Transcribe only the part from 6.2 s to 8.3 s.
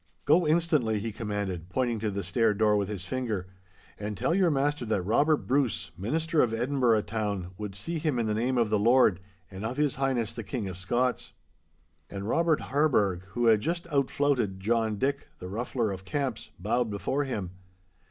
of Edinburgh Town, would see him in